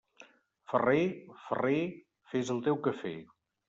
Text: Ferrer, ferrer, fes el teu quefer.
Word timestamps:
Ferrer, 0.73 1.03
ferrer, 1.45 1.79
fes 2.35 2.53
el 2.59 2.67
teu 2.71 2.85
quefer. 2.91 3.19